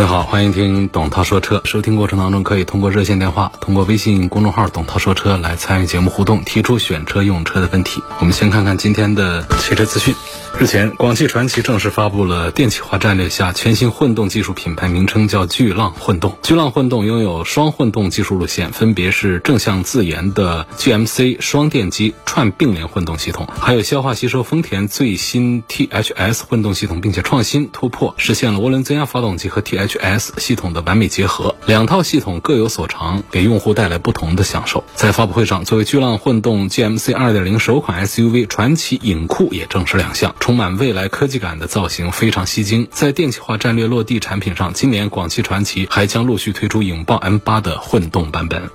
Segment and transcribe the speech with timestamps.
[0.00, 1.60] 大家好，欢迎听董涛说车。
[1.66, 8.02] 收听过程当中，可以通过热线电话、通过微信公众号“董涛说车”来参与节目互动，提出选车用车的问题。
[8.18, 10.14] 我们先看看今天的汽车资讯。
[10.60, 16.36] 日前，广汽传祺正式发布了电气化战略下全新混动技术品牌名称，叫巨浪混动。
[16.42, 31.56] 巨浪混动拥有双混动技术路线，分别是正向自研的 GMC 双电机串并联混动系统，还有消化吸收丰田最新 THS 混动系统，并且创新突破，实现了涡轮增压发动机和 THS 系统的完美结合。
[31.64, 34.84] 两套系统各有所长，给用户带来不同的享受。
[34.94, 40.34] 在发布会上，作为巨浪混动 GMC 2.0首款 SUV，传祺影酷也正式亮相。
[40.50, 42.88] 充满未来科技感的造型非常吸睛。
[42.90, 48.68] 在电气化战略落地产品上，今年广汽传祺还将陆续推出影豹 M8 的混动版本。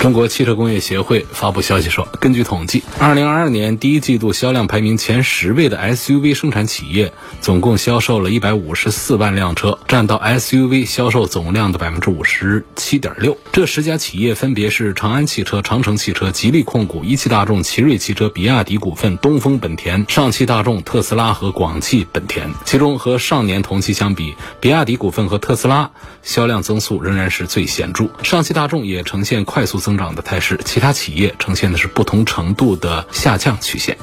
[0.00, 13.36] 中国汽车工业协会发布消息说，根据统计，二零二二年第一季度销量排名前十位的 SUV 生产企业，总共销售了一百五十四万辆车，占到 SUV 销售总量的百分之五十七点六。
[13.50, 22.48] 这十家企业分别是长安汽车、长城汽车、吉利控股、一汽大众、奇瑞汽车、比亚迪股份、东风本田、上汽大众、特斯拉和广汽本田。
[22.64, 25.90] 其中和上年同期相比，比亚迪股份和特斯拉
[26.22, 33.96] 销量增速仍然是最显著，上汽大众也呈现快速增增长的态势，其他企业呈现的是不同程度的下降曲线。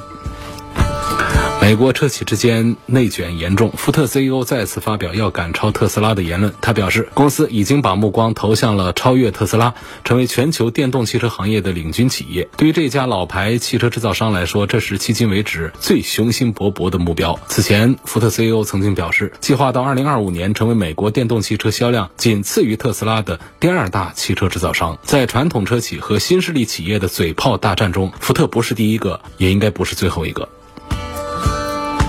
[1.64, 6.52] 美国车企之间内卷严重，福特 CEO 再次发表要赶超特斯拉的言论。
[6.60, 9.72] 他表示，公司已经把目光投向了超越特斯拉，
[10.04, 12.46] 成为全球电动汽车行业的领军企业。
[12.58, 17.40] 对于这家老牌汽车制造商来说，这是迄今为止最雄心勃勃的目标。
[17.48, 24.98] 此前，福特 CEO 曾经表示，计划到2025年成为美国电动汽车销量仅次于特斯拉的第二大汽车制造商。
[25.02, 30.46] 在传统车企和新势力企业的嘴炮大战中，福特不是第一个，也应该不是最后一个。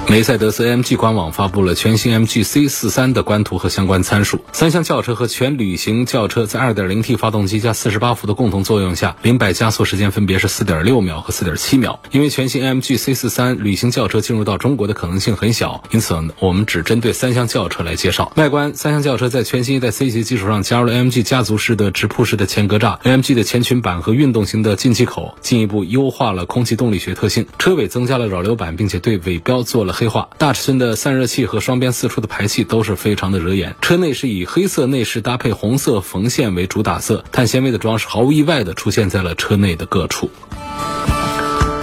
[0.08, 4.40] 梅赛德斯 AMG 官网发布了全新 AMG C43 的官图和相关参数。
[4.54, 12.00] 三厢轿车和全旅行轿车在 2.0T 发动机加48伏的共同作用下，零百加速时间分别是4.6秒和4.7秒。
[12.12, 18.32] 因为全新 MG C43 旅行轿车进入到中国的可能性很小，因此我们只针对三厢轿车来介绍。
[18.36, 27.48] 外观，三厢轿车在全新一代 C 级基础上加入了 AMG 家族式的直瀑式的前格栅、AMG 的前裙板和运动型的进气口，进一步优化了空气动力学特性。
[27.58, 30.30] 车尾增加了扰流板，并且对尾标做了黑化。
[30.38, 33.76] 大尺寸的散热器和双边四出的排气都是非常的惹眼。
[33.82, 40.30] 车内是以黑色内饰搭配红色缝线为主打色，碳纤维的装饰毫无意外的出现在了车内的各处。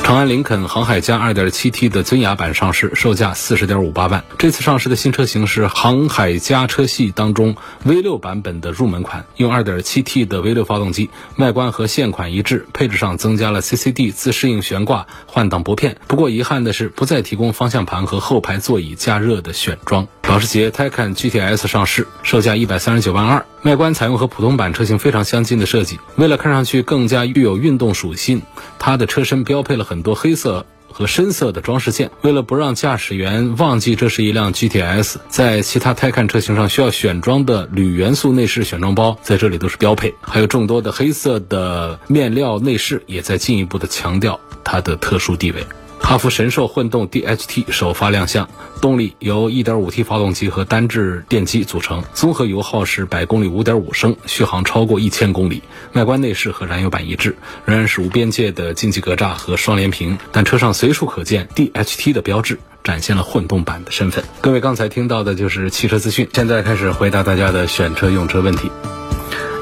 [0.03, 4.25] 长安林肯航海家 2.7T 的尊雅版上市，售价四十点五八万。
[4.37, 7.55] 这次上市的新车型是航海家车系当中
[7.87, 15.97] V6 版本的入门款，用 2.7T 的 V6 发动机，外观和现款一致，配置上增加了 CCD 自适应悬挂换挡拨片。
[16.09, 20.09] 不过遗憾的是，不再提供方向盘和后排座椅加热的选装。
[20.33, 26.01] 保时捷 Taycan GTS 上市，售价一百三十九万二，外观采用和普通版车型非常相近的设计。
[26.17, 28.41] 为了看上去更加具有运动属性，
[28.79, 32.11] 它的车身标配了很多黑色和深色的装饰件。
[32.23, 40.15] 为了不让驾驶员忘记这是一辆 GTS，在其他 Taycan 车型上需要选装的铝元素内饰选装包，在这里都是标配。
[40.23, 45.63] 还有众多的黑色的面料内饰，也在进一步的强调它的特殊地位。
[46.03, 48.51] 哈弗神兽混动 DHT 首发亮相，
[48.83, 55.63] 动力由 1.5T 发动机和单制电机组成，综合油耗是百公里5.5升，续航超过1000公里。
[55.95, 64.23] 外观内饰和燃油版一致，仍然是无边界的进气格栅和双联屏，但车上随处可见 DHT 的标志，展现了混动版的身份。
[64.43, 68.71] 各位刚才听到的就是汽车资讯，现在开始回答大家的选车用车问题。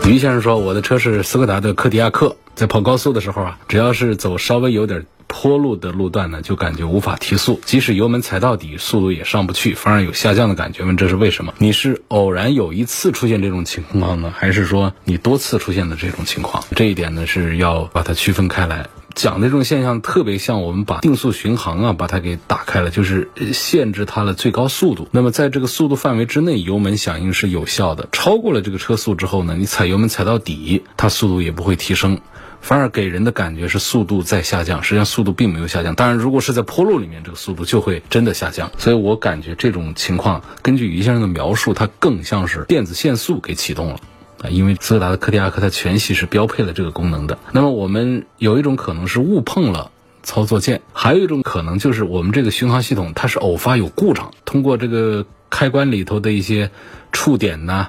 [0.04, 5.06] 于先生说，我的车是斯柯达的柯迪亚克，在跑高速的时候啊，只要是走稍微有点。
[5.32, 10.82] 坡路的路段呢，就感觉无法提速，即使油门踩到底，速度也上不去，反而有下降的感觉。
[10.82, 11.54] 问这是为什么？
[11.58, 16.64] 你是偶然有一次出现这种情况呢，还是说你多次出现的这种情况？
[16.74, 18.88] 这一点呢是要把它区分开来。
[19.14, 25.08] 讲的这种现象特别像我们把定速巡航啊把它给打开了，就是限制它的最高速度。
[25.10, 28.08] 那么在这个速度范围之内，油门响应是有效的。
[28.12, 32.20] 超过了这个车速之后呢，你踩油门踩到底，它速度也不会提升。
[32.60, 35.94] 反而给人的感觉是速度在下降，实际上速度并没有下降。
[35.94, 38.70] 当然，如果是在坡路里面，这个速度就会真的下降。
[38.78, 44.00] 所以我感觉这种情况，根据于先生的描述，它更像是电子限速给启动了
[44.42, 44.50] 啊。
[44.50, 47.38] 因为斯柯达的柯迪亚克它全系是标配了这个功能的。
[47.52, 49.90] 那么我们有一种可能是误碰了
[50.22, 56.70] 操作键，还有一种可能就是我们这个巡航系统它是偶发有故障，通过这个开关里头的一些
[57.10, 57.88] 触点呐、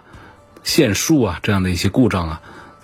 [0.64, 2.42] 线束啊这样的一些故障啊。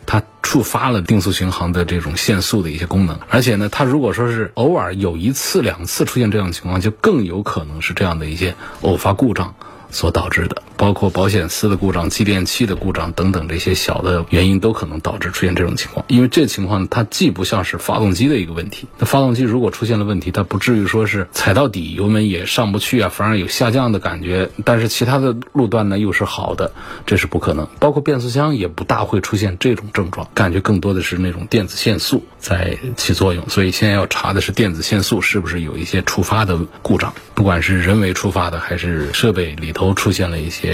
[0.08, 9.54] 它触发了定速巡航的这种限速的一些功能，而且呢，它如果说是偶尔有一次两次出现这样的情况，就更有可能是这样的一些偶发故障。
[9.90, 16.06] 所导致的，包括保险丝的故障、继电器的故障等等这些小的原因，都可能导致出现这种情况。
[16.08, 24.50] 因为这情况它既不像是发动机的一个问题，那发动机如果出现了问题，它不至于说是踩到底油门也上不去啊，反而有下降的感觉。
[24.66, 26.72] 但是其他的路段呢又是好的，
[27.06, 27.68] 这是不可能。
[27.80, 33.48] 包括变速箱也不大会出现这种症状，感觉更多的是那种电子限速在起作用。
[33.48, 39.72] 所以现在要查的是电子限速是不是有一些触发的故障，不管是人为触发的还是设备里。
[39.78, 40.67] 头出现了一些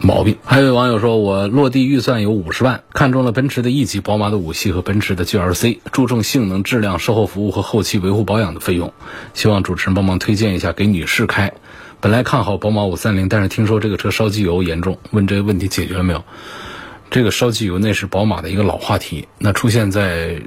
[0.00, 0.36] 毛病。
[0.44, 8.92] 还有网友说，我落地预算有五十万，看中了奔驰的 E 级、宝马的五系和奔驰的 GLC，注重性能、质量、售后服务和后期维护保养的费用，
[9.34, 11.52] 希望主持人帮忙推荐一下给女士开。
[12.00, 16.22] 本来看好宝马五三零，但是听说这个车烧机油严重，问这个问题解决了没有？
[17.10, 20.40] 这个烧机油那是宝马的一个老话题，那出现在。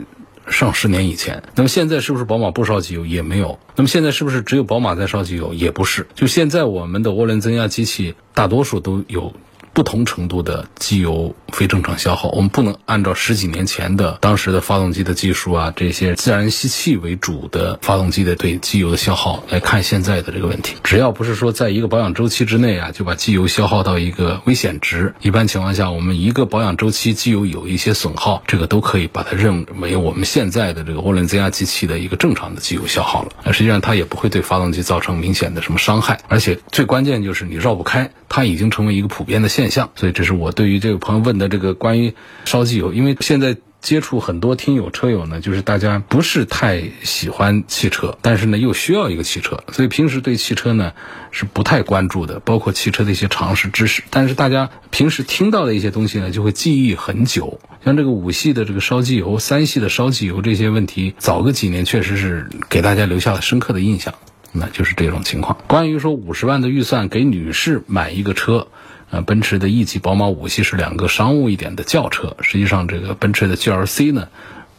[0.47, 3.59] 上十年以前，那么现在是不是宝马不烧机油也没有？
[3.75, 6.07] 那么现在是不是只有宝马在烧机油也不是？
[6.15, 9.33] 就现在我们的涡轮增压机器大多数都有。
[9.73, 20.75] 不同程度的机油非正常消耗，我们不能按照十几年前的当时的发动机的技术啊，这些自然吸气为主的发动机的对机油的消耗来看现在的这个问题。
[20.83, 33.31] 只要不是说在一个保养周期之内啊，就把机油消耗到一个危险值，一般情况下，我们一个保养周期机油有一些损耗，这个都可以把它认为我们现在的这个涡轮增压机器的一个正常的机油消耗了。
[33.45, 39.60] 那实际上它也不会对发动机造成明显的什么伤害，而且最关键就是你绕不开，它已经成为一个普遍的现。
[39.61, 42.15] 现象，所以这是我对于这个朋友问的这个关于
[42.45, 50.93] 烧机油，因为现在接触很多听友车友呢，就是大家不是太喜欢汽车，但是呢又需要一个汽车，所以平时对汽车呢
[51.29, 54.01] 是不太关注的，包括汽车的一些常识知识。
[54.09, 57.59] 但是大家平时听到的一些东西呢，就会记忆很久。
[57.85, 64.15] 像这个五系的这个烧机油、三系的烧机油这些问题，早个几年确实是给大家留下了深刻的印象。
[64.53, 65.57] 那就是这种情况。
[65.67, 68.67] 关于说五十万的预算给女士买一个车。
[69.11, 74.29] 啊，奔驰的 E 级、宝马五系是两个商务一点的轿车，实际上这个奔驰的 GLC 呢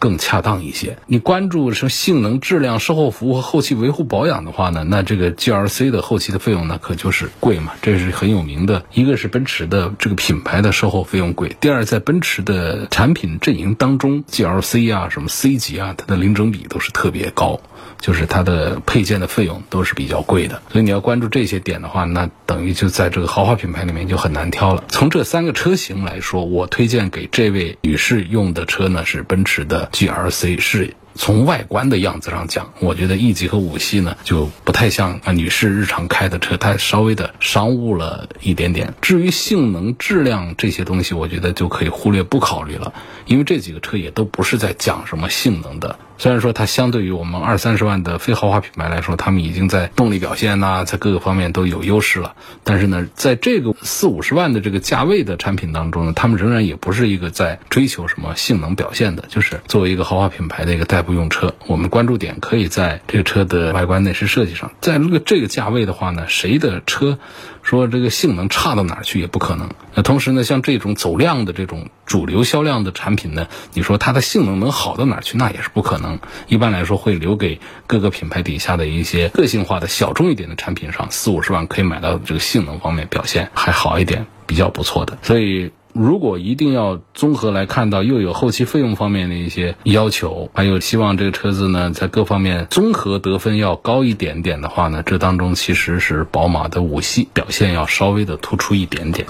[0.02, 0.98] 更恰当一些。
[1.06, 8.84] 你关注什么性能、质量、售后服务和后期维护保养的话呢，那这个 GLC 的后期的费用呢可就是贵嘛，这是很有名的。
[8.92, 17.60] 一个是奔驰的这个品牌的售后费用贵，第二在奔驰的产品阵营当中，GLC 啊、什么 C 级啊，它的零整比都是特别高。
[17.98, 24.82] 就是它的配件的费用都是比较贵的，所以你要关注这些点的话，那等于就在这个豪华品牌里面就很难挑了。
[24.88, 30.96] 从这三个车型来说，我推荐给这位女士用的车呢是奔驰的 GRC 是。
[31.14, 38.94] 从外观的样子上讲，我觉得 E 级和五系呢就不太像啊女士日常开的车，它稍微的商务了一点点。
[39.02, 42.94] 至于性能、质量这些东西，我觉得就可以忽略不考虑了，
[43.26, 45.98] 因为这几个车也都不是在讲什么性能的。
[46.22, 52.36] 虽然说它相对于我们二三十万的非豪华品牌来说，他们已经在动力表现呐，在各个方面都有优势了。
[52.62, 61.52] 但是呢，在这个四五十万的这个价位的产品当中呢，他们仍然也不是一个在追求什么性能表现的，就是作为一个豪华品牌的一个代步用车。
[61.66, 64.70] 我们关注点可以在这个车的外观内饰设计上。
[64.80, 67.18] 在这个这个价位的话呢，谁的车？
[67.62, 69.70] 说这个性能差到哪儿去也不可能。
[69.94, 75.38] 那同时呢，像这种走量的这种主流销量的产品呢，你说它的性能能好到哪儿去？
[75.38, 76.18] 那也是不可能。
[76.48, 85.18] 一般来说，会留给各个品牌底下的一些个性化的小众一点的产品上，四五十万可以买到这个性能方面表现还好一点，比较不错的。
[85.22, 85.72] 所以。
[85.92, 99.26] 如果一定要综合来看到，又有后期费用方面的一些要求，还有希望这个车子呢在各方面综合得分要高一点点的话呢，这当中其实是宝马的五系表现要稍微的突出一点点。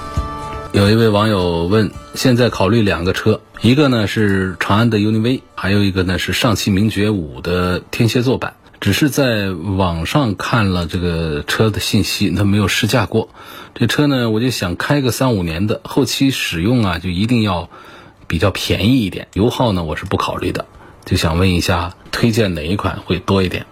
[0.72, 8.54] 有一位网友问：现在考虑两个车，一个呢是长安的 UNI-V，还有一个呢是上汽名爵五的天蝎座版。
[8.82, 13.28] 只是在网上看了这个车的信息，他没有试驾过。
[13.76, 17.70] 这车呢，我就想开个三五年的，后期使用啊，就一定要
[18.26, 19.28] 比较便宜一点。
[19.34, 20.66] 油耗呢，我是不考虑的。
[21.04, 23.66] 就想问一下，推荐哪一款会多一点？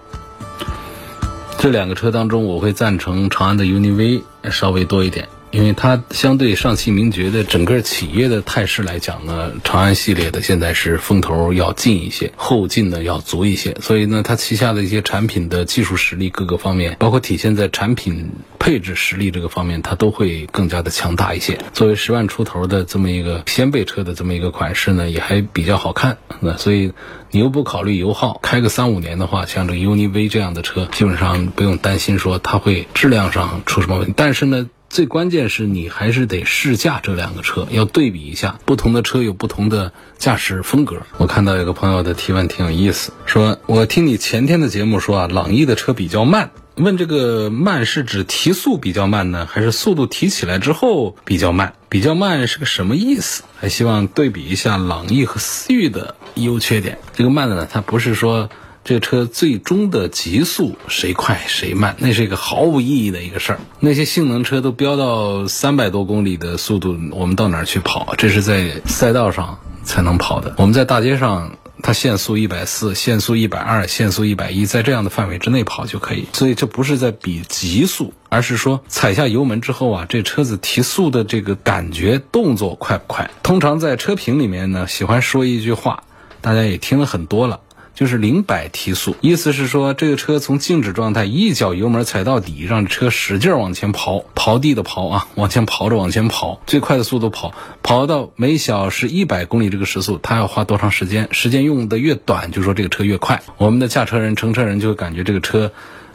[1.58, 5.28] 这两个车当中，我会赞成长安的 UNI-V 稍微多一点。
[5.50, 18.30] 因为它相对上汽名爵的整个企业的态势来讲呢，长安系列的现在是风头要劲一些，后劲呢要足一些，所以呢，它旗下的一些产品的技术实力各个方面，包括体现在产品
[18.60, 21.58] 配置实力这个方面，它都会更加的强大一些。
[21.72, 26.18] 作为十万出头的这么一个掀背车的这么一个款式呢，也还比较好看。
[26.38, 26.92] 那所以
[27.32, 34.14] 你又不考虑油耗，开个三五年的话，像这个 UNI-V 这样的车，基本上不用担心说它会质量上出什么问题。
[34.16, 34.70] 但是呢。
[34.90, 40.96] 最关键是你还是得试驾这两个车，要对比一下不同的车有不同的驾驶风格。
[41.16, 51.74] 我看到有个朋友的提问挺有意思，说我听你前天的节目说啊，朗逸的车比较慢，问这个慢是指提速比较慢呢，还是速度提起来之后比较慢？
[51.88, 53.44] 比较慢是个什么意思？
[53.60, 56.98] 还希望对比一下朗逸和思域的优缺点。
[57.14, 58.50] 这个慢呢，它不是说。
[58.82, 63.60] 这车最终的极速谁快谁慢，那是一个毫无意义的一个事儿。
[63.78, 68.14] 那些性能车都飙到三百多公里的速度，我们到哪儿去跑？
[68.16, 70.54] 这是在赛道上才能跑的。
[70.56, 76.26] 我们在大街上，它限速一百四、限速一百二、限速一百一，在这样的范围之内跑就可以。
[76.32, 83.30] 所以这不是在比极速，而是说踩下油门之后啊，这车子提速的这个感觉、动作快不快？
[83.42, 86.02] 通常在车评里面呢，喜欢说一句话，
[86.40, 87.60] 大家也听了很多了。
[88.00, 97.52] 就是零百提速，意思是说这个车从静止状态一脚油门踩到底，让车使劲往前刨，刨地的刨啊，往前刨着往前跑，最快的速度跑，
[97.82, 101.28] 跑到每小时一百公里这个时速，它要花多长时间？
[101.30, 103.42] 时间用的越短，就说这个车越快。
[103.58, 105.70] 我们的驾车人、乘车人就会感觉这个车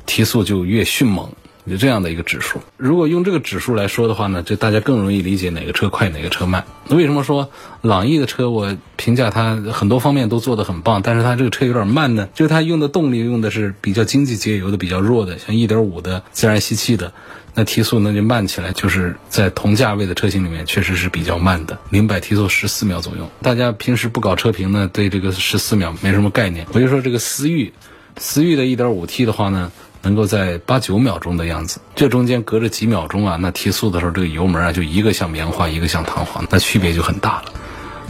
[0.08, 1.34] 提速就越迅猛。
[1.66, 6.64] 有这样的一个指数，如果用这个指数来说的话呢，就大家更容易理解哪个车快哪个车慢。
[6.88, 7.50] 那为什么说
[7.82, 12.30] 朗逸的车我评价它很多方面都做得很棒，但是它这个车有点慢呢？
[12.36, 17.12] 就是它用的动力用的是比较经济节油的、比较弱的，像1.5的自然吸气的，
[17.56, 23.28] 那提速那就慢起来，就是在同价位的车型里面确实是比较慢的，零百提速十四秒左右。
[23.42, 26.68] 大家平时不搞车评呢，对这个十四秒没什么概念。
[26.74, 27.74] 我就说这个思域，
[28.18, 29.72] 思域的 1.5T 的话呢。
[30.06, 37.46] 能够在八九秒钟的样子，这中间隔着几秒钟啊，那提速的时候，这个油门啊，就一个像棉花，一个像弹簧，那区别就很大了。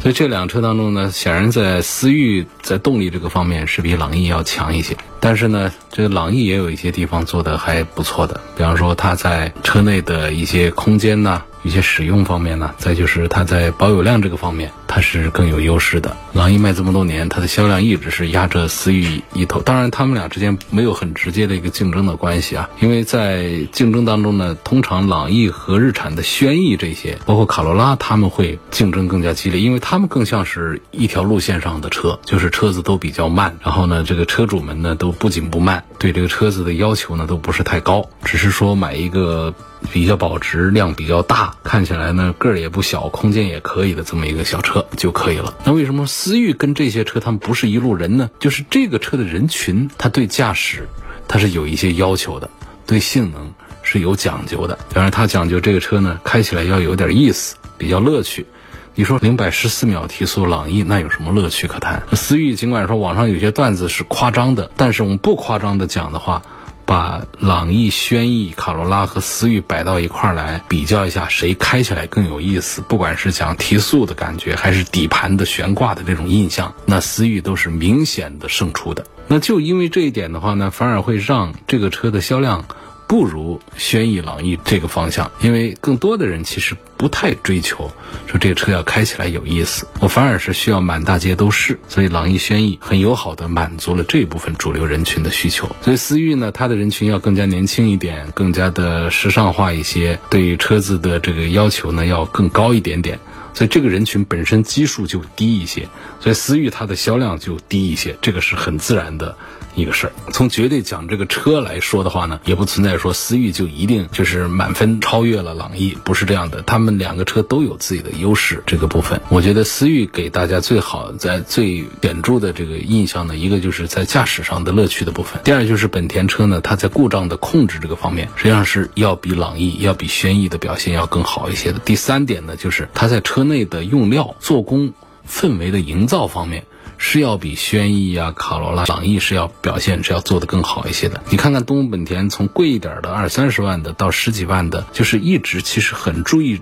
[0.02, 11.42] 所以这辆车当中呢，显然在思域在动力这个方面是比朗逸要强一些，但是呢，这个朗逸也有一些地方做的还不错的，比方说它在车内的一些空间呐。
[11.64, 16.16] 一些使用方面呢，再就是它在保有量这个方面，它是更有优势的。
[16.32, 19.60] 朗逸卖这么多年，它的销量一直是压着思域一头。
[19.60, 33.54] 当然，他们俩之间没有很直接的一个竞争的关系啊，因为在竞争当中呢，通常朗逸和日产的轩逸这些，包括卡罗拉，他们会竞争更加激烈，因为他们更像是一条路线上的车，就是车子都比较慢。
[33.62, 39.54] 然后呢，这个车主们呢都不紧不慢，对这个车子的要求呢都不是太高，只是说买一个。
[39.92, 45.54] 比较保值，量比较大，看起来呢个儿也不小，空间也可以的这么一个小车就可以了。
[45.64, 48.30] 那为什么思域跟这些车他们不是一路人呢？
[48.40, 50.88] 就是这个车的人群，它对驾驶
[51.28, 52.50] 它是有一些要求的，
[52.86, 54.78] 对性能是有讲究的。
[54.94, 58.46] 当然，它讲究这个车呢开起来要有点意思，比较乐趣。
[58.94, 62.02] 你说零百十四秒提速，朗逸那有什么乐趣可谈？
[62.14, 66.42] 思域尽管说网上有些段子是夸张的，但是我们不夸张的讲的话。
[66.86, 72.82] 把朗逸、轩逸、卡罗拉和思域摆到一块儿来比较一下，谁开起来更有意思？
[72.82, 79.06] 不管是讲提速的感觉，还是底盘的悬挂的这种印象，那思域都是明显的胜出的。
[79.28, 82.66] 那就因为这一点的话呢，反而会让这个车的销量。
[83.08, 87.92] 不如轩逸、朗逸这个方向，因为更多的人其实不太追求
[88.26, 95.70] 说这个车要开起来有意思，我反而是需要满大街都是，所以朗逸、轩逸很友好的满足了这部分主流人群的需求。
[95.82, 103.20] 所以思域呢，它的人群要更加年轻一点，更加的时尚化一些，对于车子的这个要求呢要更高一点点，
[103.54, 105.88] 所以这个人群本身基数就低一些，
[106.20, 109.38] 所以思域它的销量就低一些，这个是很自然的。
[109.76, 116.62] 一个事儿，从绝对讲这个车来说的话呢，也不存在说思域就一定就是满分超越了朗逸，不是这样的。
[116.62, 131.80] 他们两个车都有自己的优势，这个部分，我觉得思域给大家最好在最显著的这个印象呢，一个就是在驾驶上的乐趣的部分，第二就是本田车呢，它在故障的控制这个方面，实际上是要比朗逸、要比轩逸的表现要更好一些的。
[131.80, 134.94] 第三点呢，就是它在车内的用料、做工、
[135.30, 136.66] 氛围的营造方面。
[136.98, 141.22] 是要比轩逸啊、卡罗拉、朗逸是要表现是要做的更好一些的。
[141.30, 146.62] 你看看东风本田，从贵一点的二三十万的到十几万的，就是一直其实很注意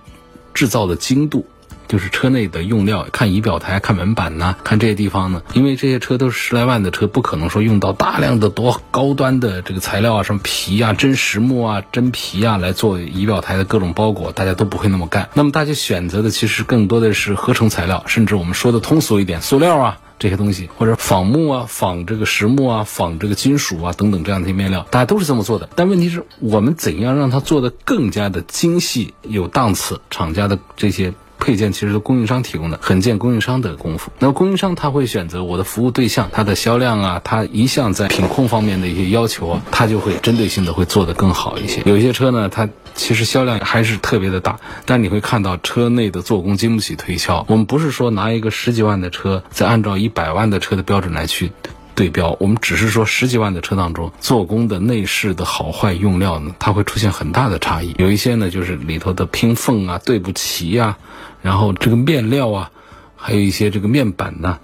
[0.53, 1.45] 制造的精度。
[1.85, 15.29] 就是车内的用料，看仪表台、看门板呐，看这些地方呢，因为这些车都是十来万的车，不可能说用到大量的多高端的这个材料啊，什么皮啊、真实木啊、真皮啊来做仪表台的各种包裹，大家都不会那么干。
[15.35, 19.99] 那么大家选择的其实更多的是合成材料，甚至我们说的通俗一点，塑料啊。
[20.23, 25.67] 这些东西，或者仿木啊、仿这个实木啊、仿这个金属啊等等这样的一些面料，大家都是这么做的。
[25.75, 29.99] 但问题是我们怎样让它做的更加的精细、有档次？
[30.09, 31.13] 厂家的这些。
[31.43, 34.13] 配件其实是供应商提供的，很见供应商的功夫。
[34.19, 41.81] 那么供应商他会选择我的服务对象，他的销量啊，他一向在品控方面的一些要求啊，他就会针对性的会做得更好一些。
[41.85, 47.45] 有一些车呢，它其实销量还是特别的大，但你会看到车内的做工经不起推敲。
[47.49, 51.51] 我们不是说拿一个十几万的车，再按照一百万的车的标准来去。
[51.95, 57.93] 对标，我们只是说十几万的车当中，做工的内饰的好坏用料呢，它会出现很大的差异。
[57.99, 60.97] 有一些呢，就是里头的拼缝啊对不齐呀，
[61.41, 62.71] 然后这个面料啊，
[63.15, 64.59] 还有一些这个面板呢，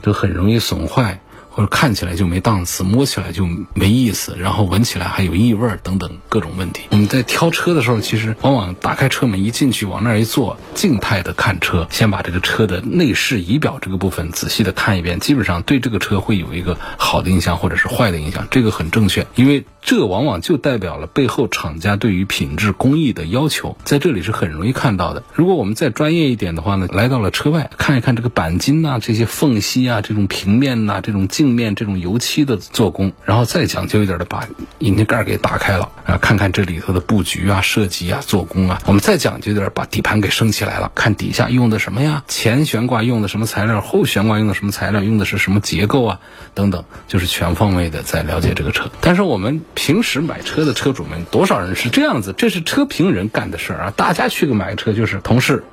[0.00, 1.20] 都很容易损坏。
[1.66, 6.82] 看起来就没档次，摸起来就没意思，然后闻起来还有异味等等各种问题。
[6.90, 25.22] 我们在挑车的时候，其实往往打开车门一进去，往那儿一坐，静态的看车，先把这个车的内饰仪表这个部分仔细的看一遍，基本上对这个车会有一个好的印象或者是坏的印象，这个很正确，因为这往往就代表了背后厂家对于品质工艺的要求，在这里是很容易看到的。
[25.34, 31.20] 如果我们再专业一点的话呢，来到了车外看一看这个钣金呐，这些缝隙啊，这种平面呐，这种。
[31.30, 34.48] 镜面这种油漆的做工，然后再讲究一点的，把
[34.80, 38.82] 引擎盖给打开了啊，看看这里头的布局啊、设计啊、做工啊。
[38.86, 42.24] 我们再讲究点，把底盘给升起来了，看底下用的什么呀？
[42.26, 43.80] 前悬挂用的什么材料？
[43.80, 45.02] 后悬挂用的什么材料？
[45.02, 46.20] 用的是什么结构啊？
[46.52, 48.90] 等等，就是全方位的在了解这个车。
[49.00, 52.34] 但是我们平时买车的车主们，多少人是这样子？
[52.36, 53.92] 这是车评人干的事儿啊！
[53.96, 55.64] 大家去个买车，就是同事、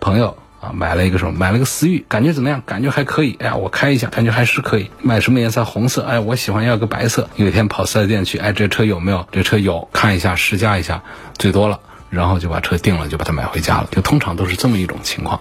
[0.00, 0.36] 朋友。
[0.60, 1.32] 啊，买了一个什么？
[1.32, 2.62] 买了个思域，感觉怎么样？
[2.64, 3.36] 感觉还可以。
[3.38, 4.90] 哎呀，我开一下，感觉还是可以。
[5.02, 5.62] 买什么颜色？
[5.62, 6.02] 红色。
[6.02, 7.28] 哎，我喜欢要个白色。
[7.36, 9.28] 有一天跑四 S 店去，哎，这车有没有？
[9.30, 11.02] 这车有，看一下试驾一下，
[11.36, 13.88] 最多了，然后就把车定了，就把它买回家了。
[13.90, 15.38] 就通常都是这么一种情况。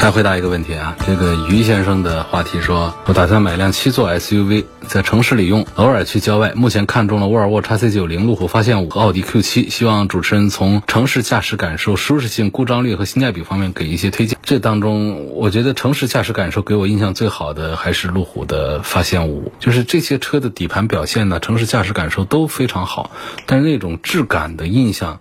[0.00, 6.54] 再回答一个问题啊，这个于先生的话题说，我打算买辆七座 SUV，在城市里用，偶尔去郊外。
[6.56, 14.38] 目前看中了沃尔沃 x C 九零、路虎发现五和奥迪 Q 七，希望主持人从城市驾驶感受、舒适性、故障率和性价比方面给一些推荐。
[14.42, 23.10] 这当中，我觉得城市驾驶感受给我印象最好的还是路虎的发现五，就是这些车的底盘表现呢，城市驾驶感受都非常好，
[23.44, 25.20] 但是那种质感的印象。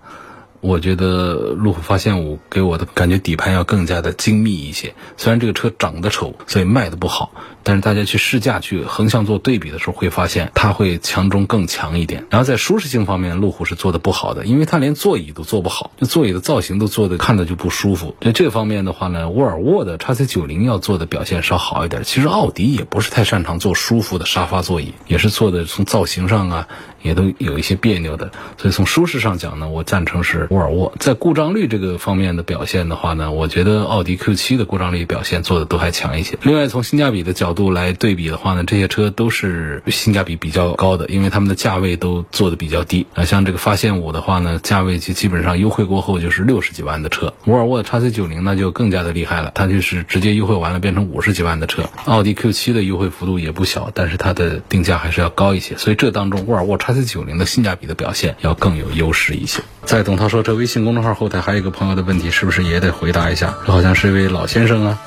[0.62, 4.94] 我觉得路虎发现五给我的感觉底盘要更加的精密一些。
[5.16, 7.32] 虽然这个车长得丑，所以卖的不好，
[7.70, 12.26] 但是大家去试驾去横向做对比的时候，会发现它会强中更强一点。
[12.32, 18.16] 然后在舒适性方面，路虎是做的不好的，因为它连座椅都做不好，就座椅的造型都做的看着就不舒服。
[18.22, 22.04] 在这方面的话呢，沃尔沃的 x C 九零要做的表现稍好一点。
[22.04, 26.68] 其实奥迪也不是太擅长做舒服的沙发座椅，也是做的从造型上啊。
[27.02, 30.92] 也都有一些别扭的，所以从舒适上讲呢，我赞成是沃尔沃。
[31.00, 36.38] 在故障率这个方面的表现的话呢，我觉得奥迪 Q7 的故障率表现做的都还强一些。
[36.44, 43.06] 另外，从性价比的角度度来对比的话呢，这些车都是性价比比较高的，因为他们的价位都做的比较低。
[43.14, 47.34] 啊，像这个发现五的话呢，价位就基本上优惠过后就是六十几万的车。
[47.46, 51.84] 沃尔沃的 x C 九零呢就更加的厉害了，它就是直接优惠完了变成五十几万的车。
[52.06, 55.76] 奥迪 Q7 的优惠幅度也不小，但是它的定价还是要高一些。
[55.76, 59.62] 所以这当中沃尔沃 x C 九零的性价比的表现要更有优势一些。
[59.84, 63.54] 在董涛说这微信公众号后台还有一个朋友的问题，是不是也得回答一下？
[63.66, 65.00] 这好像是一位老先生啊。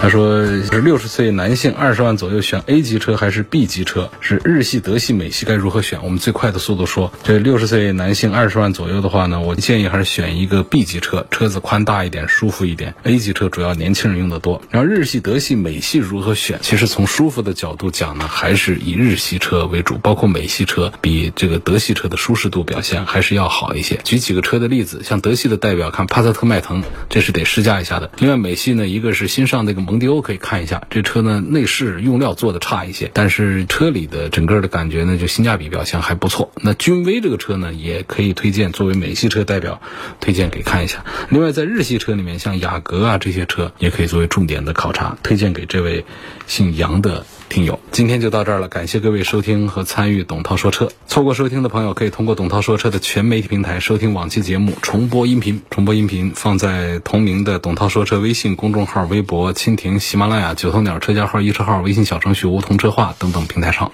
[0.00, 4.10] 他说是六十岁男性，二十万左右选 A 级车还是 B 级车？
[4.22, 6.02] 是日系、德系、美系该如何选？
[6.02, 12.94] 我们最快的速度说，这六十岁男性二十万左右的话呢，我建议还是选一个 B 级车，车子宽大一点，舒服一点。
[13.02, 14.62] A 级车主要年轻人用的多。
[14.70, 16.58] 然后日系、德系、美系如何选？
[16.62, 24.00] 其实从舒服的角度讲呢，还是以日系车为主，包括美系车比这个德系车的舒适度表现还是要好一些。
[24.02, 28.10] 举几个车的例子，像德系的代表，看帕萨特、迈腾，这是得试驾一下的。
[28.16, 29.89] 另外美系呢，一个是新上那个。
[29.90, 36.52] 蒙迪欧可以看一下，这车呢内饰用料做的差一些，但是车里的整个的感觉呢就性价比表现还不错。
[36.62, 39.82] 那君威这个车呢也可以推荐，作为美系车代表
[40.20, 41.04] 推荐给看一下。
[41.28, 46.04] 另外在日系车里面，像雅阁啊这些车也可以作为重点的考察，推荐给这位
[46.46, 47.26] 姓杨的。
[47.50, 50.88] 听友，今天就到这儿了，感谢各位收听和参与董涛说车。
[51.08, 63.90] 错过收听的朋友，可以通过董涛说车的全媒体平台收听往期节目，重播音频，重播音频放在同名的董涛说车微信公众号、微博、蜻蜓、喜马拉雅、九头鸟车架号、一车号、微信小程序梧桐车话等等平台上。